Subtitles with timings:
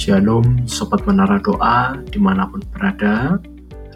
[0.00, 3.36] Shalom Sobat Menara Doa di mana pun berada.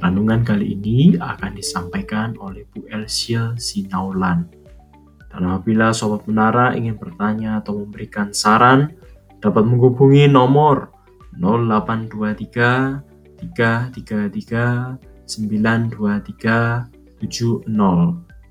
[0.04, 4.45] Renungan kali ini akan disampaikan oleh Bu Elsia Sinaulan.
[5.32, 8.92] Dan apabila Sobat Menara ingin bertanya atau memberikan saran
[9.40, 10.92] Dapat menghubungi nomor
[11.40, 17.64] 0823 333 923 70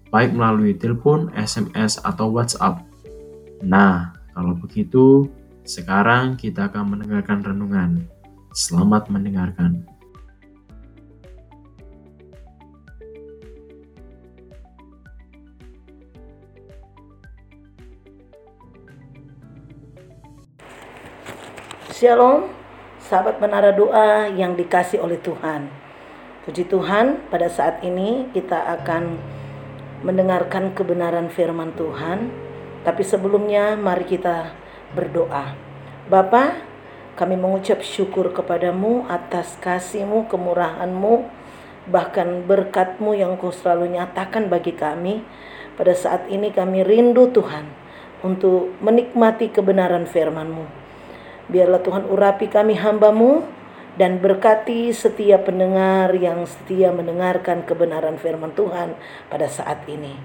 [0.09, 2.81] Baik melalui telepon, SMS, atau WhatsApp.
[3.62, 5.30] Nah, kalau begitu
[5.63, 8.03] sekarang kita akan mendengarkan renungan.
[8.52, 9.88] Selamat mendengarkan.
[21.95, 22.52] Shalom,
[23.00, 25.72] sahabat menara doa yang dikasih oleh Tuhan.
[26.44, 29.16] Puji Tuhan, pada saat ini kita akan
[30.03, 32.28] mendengarkan kebenaran firman Tuhan.
[32.84, 34.62] Tapi sebelumnya mari kita
[34.94, 35.58] berdoa.
[36.08, 36.58] Bapa,
[37.13, 41.30] kami mengucap syukur kepadamu atas kasihmu, kemurahanmu,
[41.89, 45.22] bahkan berkatmu yang kau selalu nyatakan bagi kami.
[45.73, 47.66] Pada saat ini kami rindu Tuhan
[48.22, 50.66] untuk menikmati kebenaran firman-Mu.
[51.50, 53.44] Biarlah Tuhan urapi kami hambamu
[53.94, 58.97] dan berkati setiap pendengar yang setia mendengarkan kebenaran firman Tuhan
[59.30, 60.17] pada saat ini.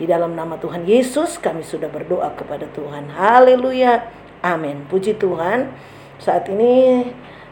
[0.00, 3.12] Di dalam nama Tuhan Yesus kami sudah berdoa kepada Tuhan.
[3.12, 4.08] Haleluya.
[4.40, 4.88] Amin.
[4.88, 5.68] Puji Tuhan.
[6.16, 7.06] Saat ini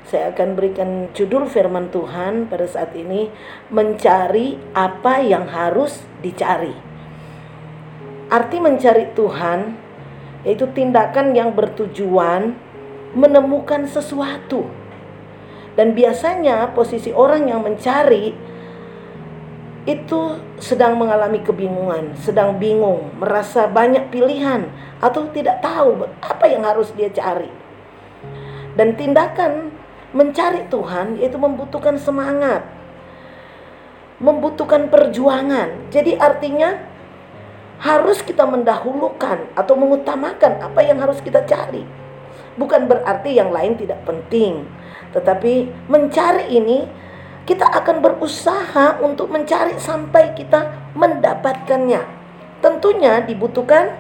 [0.09, 3.31] saya akan berikan judul firman Tuhan pada saat ini
[3.69, 6.75] mencari apa yang harus dicari.
[8.33, 9.77] Arti mencari Tuhan
[10.43, 12.57] yaitu tindakan yang bertujuan
[13.13, 14.67] menemukan sesuatu.
[15.77, 18.35] Dan biasanya posisi orang yang mencari
[19.89, 24.69] itu sedang mengalami kebingungan, sedang bingung, merasa banyak pilihan
[25.01, 27.49] atau tidak tahu apa yang harus dia cari.
[28.77, 29.73] Dan tindakan
[30.13, 32.67] mencari Tuhan yaitu membutuhkan semangat,
[34.21, 35.89] membutuhkan perjuangan.
[35.89, 36.77] Jadi artinya
[37.81, 41.89] harus kita mendahulukan atau mengutamakan apa yang harus kita cari.
[42.61, 44.69] Bukan berarti yang lain tidak penting,
[45.17, 46.85] tetapi mencari ini
[47.51, 51.99] kita akan berusaha untuk mencari sampai kita mendapatkannya.
[52.63, 53.99] Tentunya dibutuhkan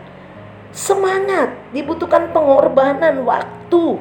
[0.70, 3.98] semangat, dibutuhkan pengorbanan waktu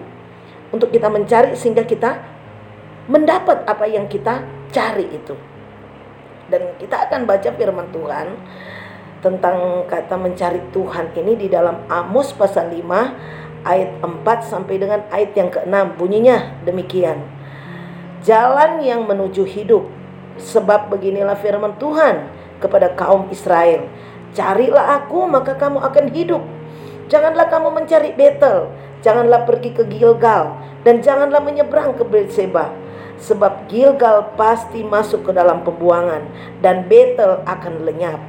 [0.70, 2.22] untuk kita mencari sehingga kita
[3.10, 5.34] mendapat apa yang kita cari itu.
[6.54, 8.38] Dan kita akan baca firman Tuhan
[9.26, 14.14] tentang kata mencari Tuhan ini di dalam Amos pasal 5 ayat 4
[14.46, 17.39] sampai dengan ayat yang ke-6 bunyinya demikian
[18.24, 19.88] jalan yang menuju hidup.
[20.40, 22.32] Sebab beginilah firman Tuhan
[22.64, 23.88] kepada kaum Israel.
[24.32, 26.44] Carilah aku maka kamu akan hidup.
[27.12, 28.72] Janganlah kamu mencari Betel.
[29.04, 30.56] Janganlah pergi ke Gilgal.
[30.88, 32.72] Dan janganlah menyeberang ke Berseba.
[33.20, 36.24] Sebab Gilgal pasti masuk ke dalam pembuangan.
[36.64, 38.22] Dan Betel akan lenyap.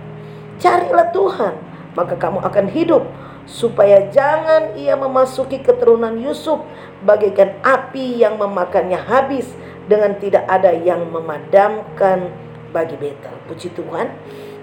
[0.58, 1.54] Carilah Tuhan
[1.94, 3.04] maka kamu akan hidup.
[3.50, 6.62] Supaya jangan ia memasuki keturunan Yusuf
[7.02, 9.50] bagaikan api yang memakannya habis
[9.90, 12.30] dengan tidak ada yang memadamkan
[12.70, 13.34] bagi Betel.
[13.50, 14.06] Puji Tuhan.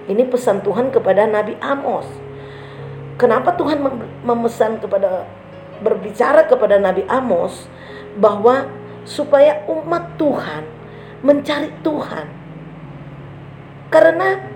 [0.08, 2.08] Ini pesan Tuhan kepada Nabi Amos.
[3.20, 3.84] Kenapa Tuhan
[4.24, 5.28] memesan kepada
[5.84, 7.68] berbicara kepada Nabi Amos
[8.16, 8.72] bahwa
[9.04, 10.64] supaya umat Tuhan
[11.28, 12.28] mencari Tuhan.
[13.92, 14.48] Karena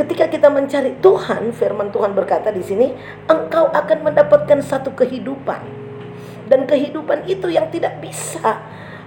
[0.00, 2.96] ketika kita mencari Tuhan, firman Tuhan berkata di sini,
[3.28, 5.84] engkau akan mendapatkan satu kehidupan.
[6.48, 8.60] Dan kehidupan itu yang tidak bisa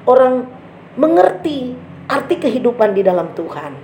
[0.10, 0.57] orang
[0.98, 1.78] mengerti
[2.10, 3.78] arti kehidupan di dalam Tuhan.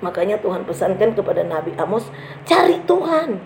[0.00, 2.08] Makanya Tuhan pesankan kepada Nabi Amos,
[2.48, 3.38] cari Tuhan.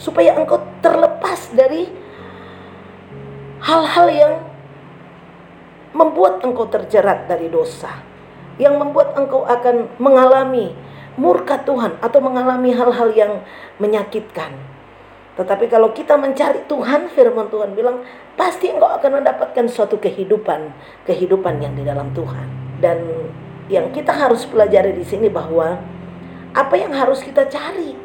[0.00, 1.92] Supaya engkau terlepas dari
[3.60, 4.34] hal-hal yang
[5.92, 8.00] membuat engkau terjerat dari dosa.
[8.56, 10.72] Yang membuat engkau akan mengalami
[11.20, 13.32] murka Tuhan atau mengalami hal-hal yang
[13.76, 14.56] menyakitkan.
[15.40, 18.04] Tetapi kalau kita mencari Tuhan, firman Tuhan bilang,
[18.36, 20.68] pasti engkau akan mendapatkan suatu kehidupan,
[21.08, 22.44] kehidupan yang di dalam Tuhan.
[22.76, 23.00] Dan
[23.72, 25.80] yang kita harus pelajari di sini bahwa
[26.52, 27.96] apa yang harus kita cari.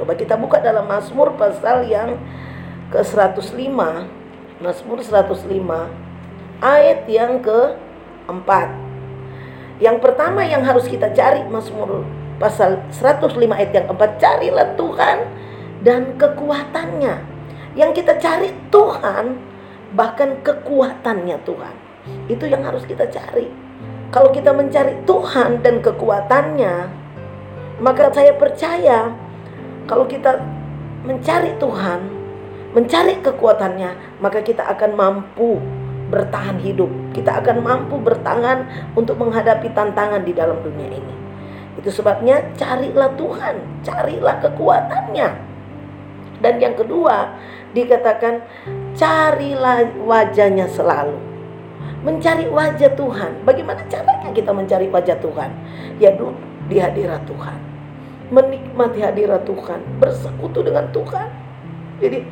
[0.00, 2.16] Coba kita buka dalam Mazmur pasal yang
[2.96, 3.76] ke-105.
[4.64, 5.36] Mazmur 105
[6.64, 8.50] ayat yang ke-4.
[9.84, 12.08] Yang pertama yang harus kita cari Mazmur
[12.40, 15.18] pasal 105 ayat yang keempat carilah Tuhan
[15.80, 17.14] dan kekuatannya.
[17.78, 19.38] Yang kita cari Tuhan,
[19.94, 21.74] bahkan kekuatannya Tuhan.
[22.26, 23.46] Itu yang harus kita cari.
[24.10, 26.74] Kalau kita mencari Tuhan dan kekuatannya,
[27.78, 29.14] maka saya percaya
[29.86, 30.38] kalau kita
[31.06, 32.00] mencari Tuhan,
[32.74, 35.62] mencari kekuatannya, maka kita akan mampu
[36.10, 36.90] bertahan hidup.
[37.14, 38.66] Kita akan mampu bertahan
[38.98, 41.14] untuk menghadapi tantangan di dalam dunia ini.
[41.78, 43.56] Itu sebabnya carilah Tuhan,
[43.86, 45.49] carilah kekuatannya.
[46.40, 47.36] Dan yang kedua,
[47.76, 48.42] dikatakan
[48.96, 51.16] carilah wajahnya selalu.
[52.00, 53.44] Mencari wajah Tuhan.
[53.44, 55.50] Bagaimana caranya kita mencari wajah Tuhan?
[56.00, 56.36] Ya duduk
[56.72, 57.60] di hadirat Tuhan.
[58.32, 61.28] Menikmati hadirat Tuhan, bersekutu dengan Tuhan.
[62.00, 62.24] Jadi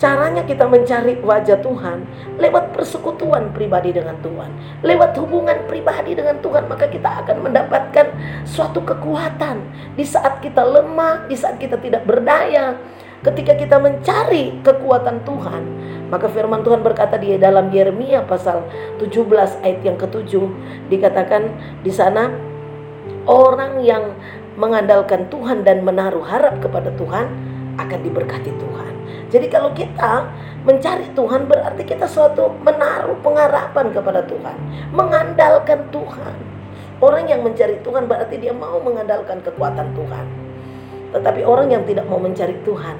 [0.00, 2.08] Caranya kita mencari wajah Tuhan
[2.40, 8.08] lewat persekutuan pribadi dengan Tuhan, lewat hubungan pribadi dengan Tuhan, maka kita akan mendapatkan
[8.48, 9.60] suatu kekuatan
[10.00, 12.80] di saat kita lemah, di saat kita tidak berdaya.
[13.20, 15.62] Ketika kita mencari kekuatan Tuhan,
[16.08, 18.64] maka firman Tuhan berkata di dalam Yeremia pasal
[19.04, 19.28] 17
[19.60, 20.48] ayat yang ketujuh
[20.88, 21.52] dikatakan
[21.84, 22.32] di sana
[23.28, 24.16] orang yang
[24.56, 28.94] mengandalkan Tuhan dan menaruh harap kepada Tuhan akan diberkati Tuhan.
[29.30, 30.26] Jadi kalau kita
[30.66, 34.56] mencari Tuhan berarti kita suatu menaruh pengharapan kepada Tuhan,
[34.90, 36.34] mengandalkan Tuhan.
[37.00, 40.26] Orang yang mencari Tuhan berarti dia mau mengandalkan kekuatan Tuhan.
[41.16, 42.98] Tetapi orang yang tidak mau mencari Tuhan,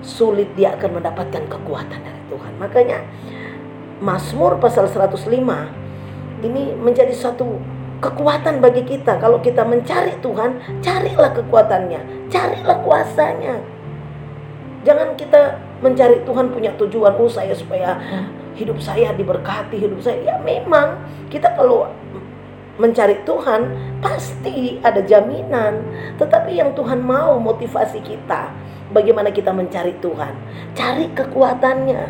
[0.00, 2.52] sulit dia akan mendapatkan kekuatan dari Tuhan.
[2.62, 2.98] Makanya
[4.00, 5.28] Mazmur pasal 105
[6.44, 7.60] ini menjadi suatu
[8.00, 9.16] kekuatan bagi kita.
[9.16, 13.56] Kalau kita mencari Tuhan, carilah kekuatannya, carilah kuasanya.
[14.86, 17.98] Jangan kita mencari Tuhan punya tujuan oh saya supaya
[18.54, 20.22] hidup saya diberkati, hidup saya.
[20.22, 21.90] Ya memang kita kalau
[22.78, 23.66] mencari Tuhan
[23.98, 25.82] pasti ada jaminan.
[26.22, 28.54] Tetapi yang Tuhan mau motivasi kita
[28.94, 30.32] bagaimana kita mencari Tuhan.
[30.78, 32.02] Cari kekuatannya.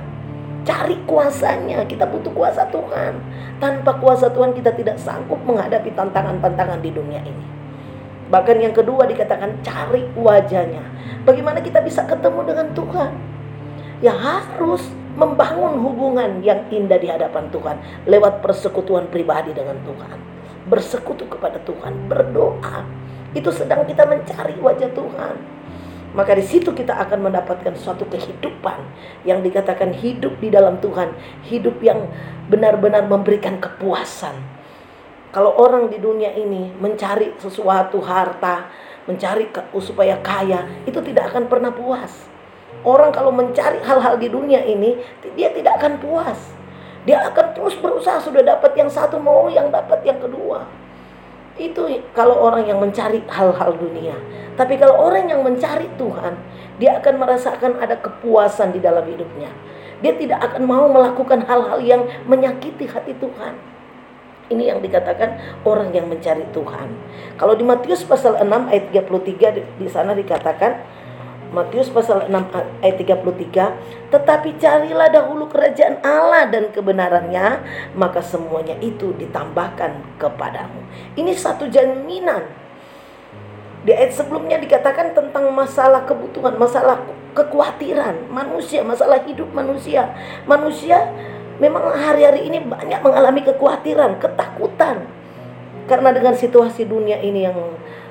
[0.67, 1.87] Cari kuasanya.
[1.87, 3.17] Kita butuh kuasa Tuhan.
[3.63, 7.47] Tanpa kuasa Tuhan kita tidak sanggup menghadapi tantangan-tantangan di dunia ini.
[8.27, 10.83] Bahkan yang kedua dikatakan cari wajahnya.
[11.27, 13.13] Bagaimana kita bisa ketemu dengan Tuhan?
[13.99, 14.87] Ya harus
[15.19, 17.77] membangun hubungan yang indah di hadapan Tuhan
[18.07, 20.23] lewat persekutuan pribadi dengan Tuhan.
[20.71, 22.87] Bersekutu kepada Tuhan, berdoa.
[23.35, 25.35] Itu sedang kita mencari wajah Tuhan.
[26.15, 28.79] Maka di situ kita akan mendapatkan suatu kehidupan
[29.27, 31.11] yang dikatakan hidup di dalam Tuhan,
[31.51, 32.07] hidup yang
[32.47, 34.57] benar-benar memberikan kepuasan,
[35.37, 38.73] kalau orang di dunia ini mencari sesuatu harta,
[39.07, 39.49] mencari
[39.79, 42.27] supaya kaya, itu tidak akan pernah puas.
[42.87, 44.99] Orang kalau mencari hal-hal di dunia ini,
[45.35, 46.39] dia tidak akan puas.
[47.07, 50.67] Dia akan terus berusaha sudah dapat yang satu mau yang dapat yang kedua.
[51.57, 54.19] Itu kalau orang yang mencari hal-hal dunia.
[54.59, 56.35] Tapi kalau orang yang mencari Tuhan,
[56.77, 59.49] dia akan merasakan ada kepuasan di dalam hidupnya.
[60.05, 63.76] Dia tidak akan mau melakukan hal-hal yang menyakiti hati Tuhan.
[64.47, 66.89] Ini yang dikatakan orang yang mencari Tuhan.
[67.35, 70.87] Kalau di Matius pasal 6 ayat 33 di, sana dikatakan
[71.51, 77.63] Matius pasal 6 ayat 33 Tetapi carilah dahulu kerajaan Allah dan kebenarannya
[77.99, 80.79] Maka semuanya itu ditambahkan kepadamu.
[81.19, 82.47] Ini satu jaminan.
[83.83, 87.03] Di ayat sebelumnya dikatakan tentang masalah kebutuhan Masalah
[87.35, 88.31] kekhawatiran.
[88.31, 90.15] Manusia Masalah hidup manusia.
[90.47, 91.03] Manusia
[91.59, 95.07] memang hari-hari ini banyak mengalami kekhawatiran, ketakutan.
[95.87, 97.59] Karena dengan situasi dunia ini yang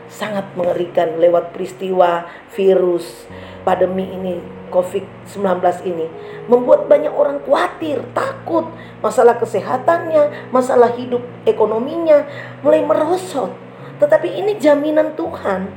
[0.07, 3.27] sangat mengerikan lewat peristiwa virus
[3.65, 5.41] pandemi ini COVID-19
[5.87, 6.07] ini
[6.45, 8.69] membuat banyak orang khawatir, takut
[9.01, 12.27] masalah kesehatannya, masalah hidup ekonominya
[12.61, 13.51] mulai merosot.
[13.97, 15.71] Tetapi ini jaminan Tuhan.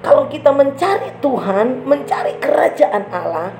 [0.00, 3.52] Kalau kita mencari Tuhan, mencari kerajaan Allah,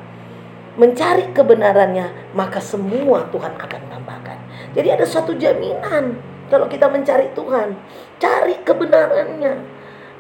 [0.81, 4.39] mencari kebenarannya, maka semua Tuhan akan tambahkan.
[4.73, 6.17] Jadi ada suatu jaminan
[6.49, 7.77] kalau kita mencari Tuhan,
[8.17, 9.61] cari kebenarannya.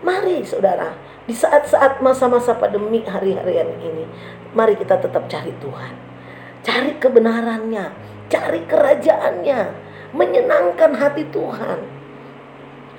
[0.04, 0.92] Mari saudara,
[1.24, 4.04] di saat-saat masa-masa pandemi hari-harian ini,
[4.52, 5.94] mari kita tetap cari Tuhan.
[6.60, 7.96] Cari kebenarannya,
[8.28, 9.60] cari kerajaannya,
[10.12, 11.80] menyenangkan hati Tuhan.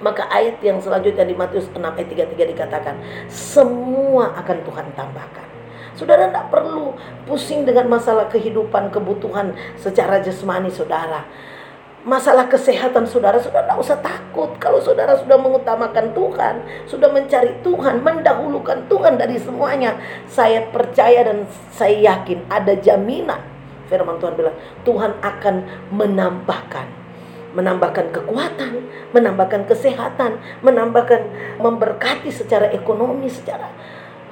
[0.01, 2.95] Maka ayat yang selanjutnya di Matius 6 ayat 33 dikatakan,
[3.29, 5.50] semua akan Tuhan tambahkan.
[5.95, 6.95] Saudara tidak perlu
[7.27, 11.27] pusing dengan masalah kehidupan, kebutuhan secara jasmani saudara.
[12.01, 14.49] Masalah kesehatan saudara, saudara tidak usah takut.
[14.57, 16.55] Kalau saudara sudah mengutamakan Tuhan,
[16.89, 19.93] sudah mencari Tuhan, mendahulukan Tuhan dari semuanya.
[20.25, 23.37] Saya percaya dan saya yakin ada jaminan.
[23.85, 25.55] Firman Tuhan bilang, Tuhan akan
[25.93, 27.03] menambahkan
[27.51, 31.19] menambahkan kekuatan, menambahkan kesehatan, menambahkan
[31.59, 33.67] memberkati secara ekonomi, secara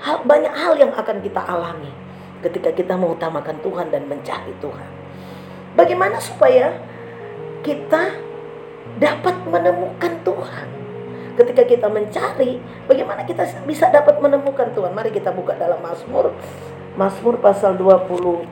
[0.04, 1.92] hal, banyak hal yang akan kita alami
[2.40, 4.90] ketika kita mengutamakan Tuhan dan mencari Tuhan.
[5.76, 6.80] Bagaimana supaya
[7.62, 8.16] kita
[8.98, 10.68] dapat menemukan Tuhan?
[11.40, 14.92] Ketika kita mencari, bagaimana kita bisa dapat menemukan Tuhan?
[14.92, 16.36] Mari kita buka dalam Mazmur
[17.00, 18.44] Mazmur pasal 27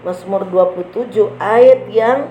[0.00, 2.30] Mazmur 27 ayat yang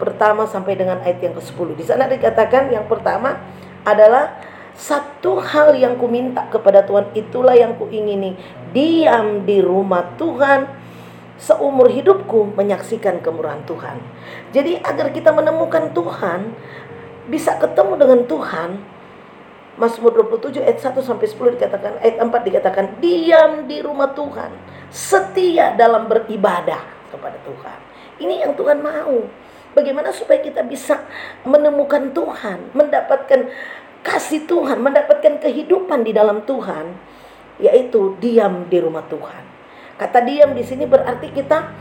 [0.00, 1.76] pertama sampai dengan ayat yang ke-10.
[1.76, 3.36] Di sana dikatakan yang pertama
[3.84, 4.38] adalah
[4.76, 8.36] satu hal yang ku minta kepada Tuhan itulah yang ku ingini
[8.76, 10.86] diam di rumah Tuhan
[11.36, 14.00] seumur hidupku menyaksikan kemurahan Tuhan.
[14.52, 16.52] Jadi agar kita menemukan Tuhan,
[17.28, 18.70] bisa ketemu dengan Tuhan,
[19.76, 24.48] Mazmur 27 ayat 1 sampai 10 dikatakan ayat 4 dikatakan diam di rumah Tuhan,
[24.88, 26.80] setia dalam beribadah
[27.12, 27.78] kepada Tuhan.
[28.16, 29.28] Ini yang Tuhan mau.
[29.76, 31.04] Bagaimana supaya kita bisa
[31.44, 33.52] menemukan Tuhan, mendapatkan
[34.06, 36.94] kasih Tuhan, mendapatkan kehidupan di dalam Tuhan,
[37.58, 39.42] yaitu diam di rumah Tuhan.
[39.98, 41.74] Kata diam di sini berarti kita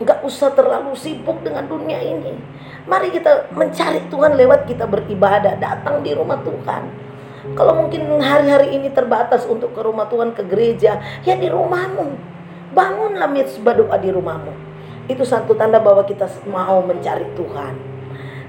[0.00, 2.32] nggak usah terlalu sibuk dengan dunia ini.
[2.88, 6.82] Mari kita mencari Tuhan lewat kita beribadah, datang di rumah Tuhan.
[7.52, 10.96] Kalau mungkin hari-hari ini terbatas untuk ke rumah Tuhan, ke gereja,
[11.28, 12.32] ya di rumahmu.
[12.72, 14.52] Bangunlah mitzvah doa di rumahmu.
[15.06, 17.93] Itu satu tanda bahwa kita mau mencari Tuhan.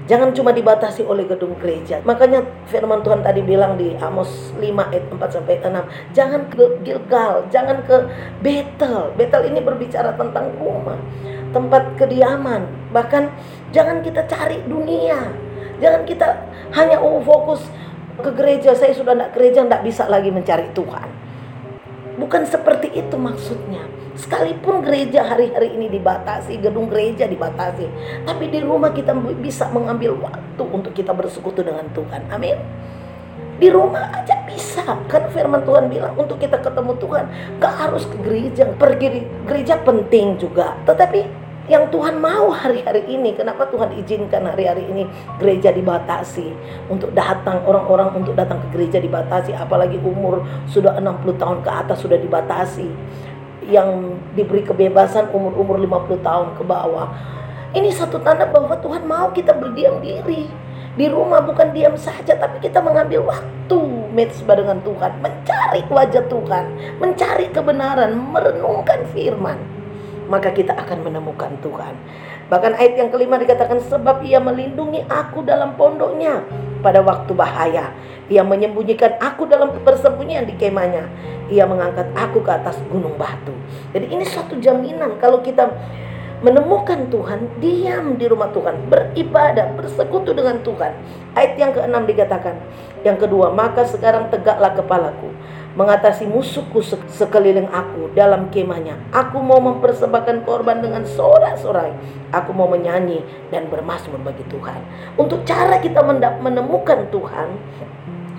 [0.06, 1.98] Jangan cuma dibatasi oleh gedung gereja.
[2.06, 7.42] Makanya firman Tuhan tadi bilang di Amos 5 ayat 4 sampai 6, jangan ke Gilgal,
[7.50, 8.06] jangan ke
[8.38, 9.10] Betel.
[9.18, 10.94] Betel ini berbicara tentang rumah,
[11.50, 12.70] tempat kediaman.
[12.94, 13.22] Bahkan
[13.74, 15.26] jangan kita cari dunia.
[15.82, 16.28] Jangan kita
[16.78, 17.66] hanya oh, fokus
[18.22, 18.78] ke gereja.
[18.78, 21.08] Saya sudah tidak gereja, tidak bisa lagi mencari Tuhan.
[22.16, 24.05] Bukan seperti itu maksudnya.
[24.16, 27.84] Sekalipun gereja hari-hari ini dibatasi, gedung gereja dibatasi,
[28.24, 32.24] tapi di rumah kita bisa mengambil waktu untuk kita bersekutu dengan Tuhan.
[32.32, 32.56] Amin.
[33.60, 34.84] Di rumah aja bisa.
[35.08, 37.24] Kan firman Tuhan bilang untuk kita ketemu Tuhan,
[37.60, 38.64] gak harus ke gereja.
[38.76, 40.76] Pergi di gereja penting juga.
[40.84, 43.34] Tetapi yang Tuhan mau hari-hari ini.
[43.34, 45.02] Kenapa Tuhan izinkan hari-hari ini
[45.42, 46.46] gereja dibatasi
[46.86, 51.98] untuk datang orang-orang untuk datang ke gereja dibatasi apalagi umur sudah 60 tahun ke atas
[52.00, 52.86] sudah dibatasi.
[53.66, 57.10] Yang diberi kebebasan umur-umur 50 tahun ke bawah.
[57.74, 60.48] Ini satu tanda bahwa Tuhan mau kita berdiam diri.
[60.96, 63.78] Di rumah bukan diam saja tapi kita mengambil waktu
[64.16, 65.12] metsbah dengan Tuhan.
[65.20, 66.64] Mencari wajah Tuhan
[66.96, 69.85] mencari kebenaran merenungkan firman
[70.26, 71.94] maka kita akan menemukan Tuhan.
[72.46, 76.46] Bahkan ayat yang kelima dikatakan sebab ia melindungi aku dalam pondoknya
[76.78, 77.90] pada waktu bahaya.
[78.26, 81.10] Ia menyembunyikan aku dalam persembunyian di kemahnya.
[81.50, 83.54] Ia mengangkat aku ke atas gunung batu.
[83.94, 85.70] Jadi ini suatu jaminan kalau kita
[86.44, 90.92] menemukan Tuhan, diam di rumah Tuhan, beribadah, bersekutu dengan Tuhan.
[91.32, 92.60] Ayat yang keenam dikatakan,
[93.02, 95.32] yang kedua, maka sekarang tegaklah kepalaku
[95.76, 96.80] mengatasi musuhku
[97.12, 98.96] sekeliling aku dalam kemahnya.
[99.12, 101.92] Aku mau mempersembahkan korban dengan sorak-sorai.
[102.32, 103.20] Aku mau menyanyi
[103.52, 104.80] dan bermasmur bagi Tuhan.
[105.20, 106.00] Untuk cara kita
[106.40, 107.48] menemukan Tuhan,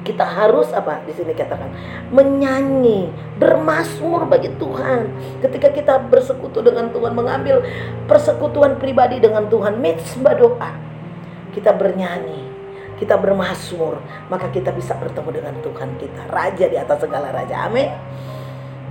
[0.08, 1.68] kita harus apa di sini katakan
[2.16, 5.12] menyanyi bermasmur bagi Tuhan
[5.44, 7.60] ketika kita bersekutu dengan Tuhan mengambil
[8.08, 10.72] persekutuan pribadi dengan Tuhan mitzvah doa
[11.52, 12.47] kita bernyanyi
[12.98, 17.70] kita bermasmur, maka kita bisa bertemu dengan Tuhan kita, raja di atas segala raja.
[17.70, 17.90] Amin.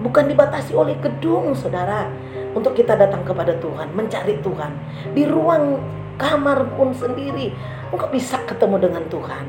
[0.01, 2.07] Bukan dibatasi oleh gedung, Saudara,
[2.55, 4.73] untuk kita datang kepada Tuhan, mencari Tuhan.
[5.17, 5.81] Di ruang
[6.17, 7.53] kamar pun sendiri,
[7.93, 9.45] engkau bisa ketemu dengan Tuhan.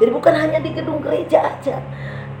[0.00, 1.78] Jadi bukan hanya di gedung gereja aja.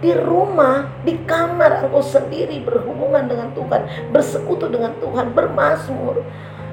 [0.00, 6.24] Di rumah, di kamar engkau sendiri berhubungan dengan Tuhan, bersekutu dengan Tuhan, bermasmur.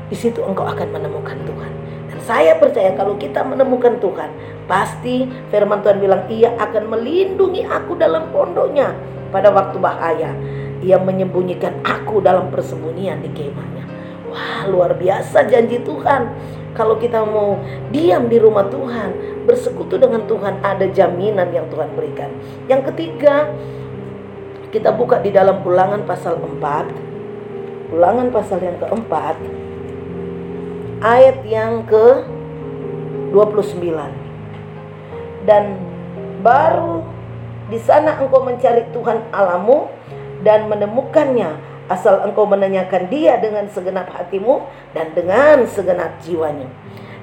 [0.07, 1.71] Di situ engkau akan menemukan Tuhan.
[2.07, 4.31] Dan saya percaya kalau kita menemukan Tuhan,
[4.65, 8.95] pasti firman Tuhan bilang ia akan melindungi aku dalam pondoknya
[9.29, 10.31] pada waktu bahaya.
[10.79, 13.83] Ia menyembunyikan aku dalam persembunyian di kemahnya.
[14.31, 16.31] Wah, luar biasa janji Tuhan.
[16.77, 17.57] Kalau kita mau
[17.89, 22.29] diam di rumah Tuhan, bersekutu dengan Tuhan, ada jaminan yang Tuhan berikan.
[22.69, 23.49] Yang ketiga,
[24.69, 27.97] kita buka di dalam ulangan pasal 4.
[27.97, 29.41] Ulangan pasal yang keempat,
[31.01, 32.25] ayat yang ke
[33.33, 33.93] 29
[35.45, 35.77] dan
[36.41, 37.05] baru
[37.67, 39.91] di sana engkau mencari Tuhan alamu
[40.41, 46.67] dan menemukannya asal engkau menanyakan dia dengan segenap hatimu dan dengan segenap jiwanya.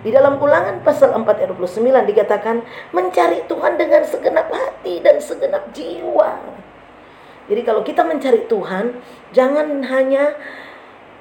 [0.04, 1.80] Di dalam ulangan pasal 4 ayat 29
[2.12, 2.60] dikatakan
[2.92, 6.44] mencari Tuhan dengan segenap hati dan segenap jiwa.
[7.48, 9.00] Jadi kalau kita mencari Tuhan,
[9.32, 10.36] jangan hanya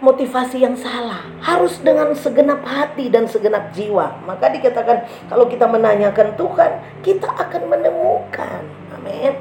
[0.04, 1.24] motivasi yang salah.
[1.40, 4.20] Harus dengan segenap hati dan segenap jiwa.
[4.28, 8.62] Maka dikatakan kalau kita menanyakan Tuhan, kita akan menemukan.
[9.00, 9.34] Amin.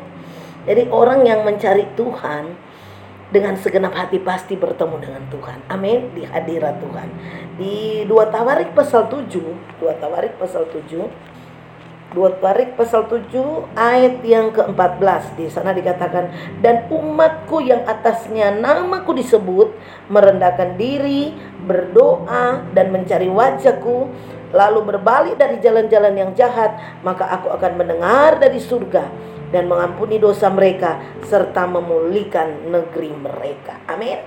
[0.62, 2.54] Jadi orang yang mencari Tuhan
[3.34, 5.58] dengan segenap hati pasti bertemu dengan Tuhan.
[5.66, 6.14] Amin.
[6.14, 7.08] Di hadirat Tuhan.
[7.58, 9.26] Di dua Tawarik pasal 7,
[9.82, 11.31] dua Tawarik pasal 7
[12.12, 13.32] Dua Tarik pasal 7
[13.72, 16.28] ayat yang ke-14 di sana dikatakan
[16.60, 19.72] dan umatku yang atasnya namaku disebut
[20.12, 21.32] merendahkan diri,
[21.64, 24.12] berdoa dan mencari wajahku
[24.52, 29.08] lalu berbalik dari jalan-jalan yang jahat maka aku akan mendengar dari surga
[29.48, 33.80] dan mengampuni dosa mereka serta memulihkan negeri mereka.
[33.88, 34.20] Amin.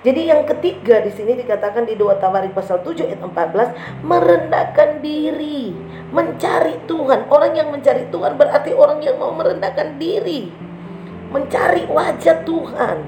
[0.00, 5.76] Jadi yang ketiga di sini dikatakan di 2 Tawarik pasal 7 ayat 14 merendahkan diri,
[6.08, 7.28] mencari Tuhan.
[7.28, 10.48] Orang yang mencari Tuhan berarti orang yang mau merendahkan diri,
[11.28, 12.98] mencari wajah Tuhan.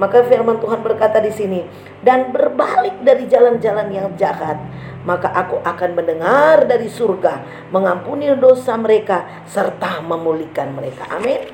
[0.00, 1.68] Maka firman Tuhan berkata di sini,
[2.00, 4.56] dan berbalik dari jalan-jalan yang jahat,
[5.04, 11.12] maka aku akan mendengar dari surga, mengampuni dosa mereka serta memulihkan mereka.
[11.12, 11.44] Amin.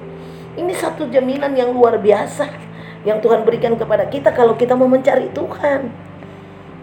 [0.54, 2.67] Ini satu jaminan yang luar biasa
[3.08, 5.88] yang Tuhan berikan kepada kita kalau kita mau mencari Tuhan.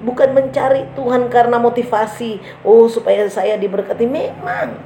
[0.02, 4.06] Bukan mencari Tuhan karena motivasi, oh supaya saya diberkati.
[4.10, 4.78] Memang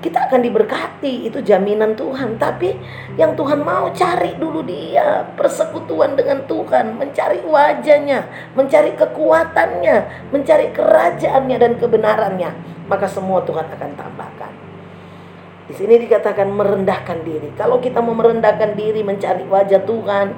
[0.00, 2.40] kita akan diberkati, itu jaminan Tuhan.
[2.40, 2.74] Tapi
[3.20, 9.96] yang Tuhan mau cari dulu dia, persekutuan dengan Tuhan, mencari wajahnya, mencari kekuatannya,
[10.32, 12.50] mencari kerajaannya dan kebenarannya.
[12.88, 14.52] Maka semua Tuhan akan tambahkan.
[15.70, 17.54] Di sini dikatakan merendahkan diri.
[17.54, 20.34] Kalau kita mau merendahkan diri, mencari wajah Tuhan,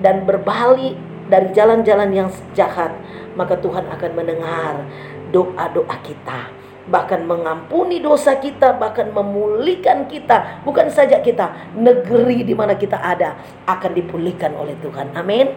[0.00, 0.96] dan berbalik
[1.28, 2.92] dari jalan-jalan yang jahat,
[3.36, 4.84] maka Tuhan akan mendengar
[5.32, 6.52] doa-doa kita,
[6.92, 10.60] bahkan mengampuni dosa kita, bahkan memulihkan kita.
[10.64, 15.16] Bukan saja kita, negeri di mana kita ada akan dipulihkan oleh Tuhan.
[15.16, 15.56] Amin.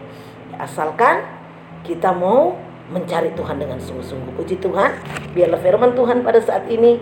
[0.56, 1.27] Asalkan
[1.84, 2.56] kita mau
[2.88, 4.38] mencari Tuhan dengan sungguh-sungguh.
[4.38, 4.96] Puji Tuhan,
[5.34, 7.01] biarlah firman Tuhan pada saat ini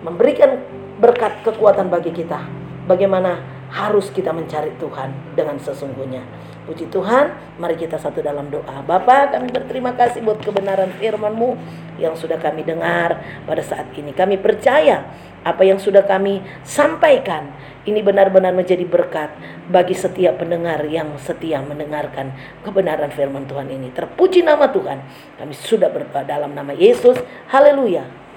[0.00, 0.56] memberikan
[0.96, 2.40] berkat kekuatan bagi kita.
[2.88, 3.38] Bagaimana
[3.70, 6.22] harus kita mencari Tuhan dengan sesungguhnya.
[6.70, 8.78] Puji Tuhan, mari kita satu dalam doa.
[8.86, 11.58] Bapak, kami berterima kasih buat kebenaran firman-Mu
[11.98, 14.14] yang sudah kami dengar pada saat ini.
[14.14, 15.02] Kami percaya
[15.42, 17.50] apa yang sudah kami sampaikan
[17.90, 19.34] ini benar-benar menjadi berkat
[19.66, 23.90] bagi setiap pendengar yang setia mendengarkan kebenaran firman Tuhan ini.
[23.90, 25.02] Terpuji nama Tuhan.
[25.42, 27.18] Kami sudah berdoa dalam nama Yesus.
[27.50, 28.29] Haleluya.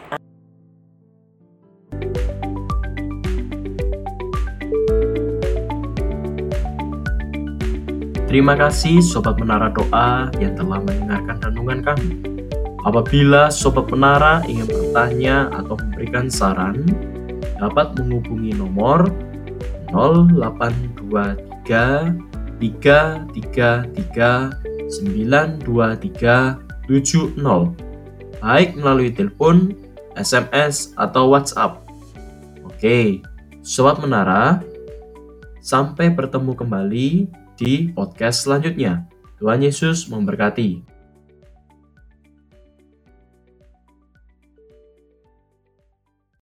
[8.34, 12.18] Terima kasih Sobat Menara Doa yang telah mendengarkan renungan kami.
[12.82, 16.82] Apabila Sobat Menara ingin bertanya atau memberikan saran,
[17.62, 19.06] dapat menghubungi nomor
[19.94, 22.10] 0823
[22.58, 27.38] 333 923 70
[28.42, 29.78] baik melalui telepon,
[30.18, 31.86] SMS, atau WhatsApp.
[32.66, 33.22] Oke,
[33.62, 34.58] Sobat Menara,
[35.62, 39.08] sampai bertemu kembali di podcast selanjutnya.
[39.40, 40.93] Tuhan Yesus memberkati.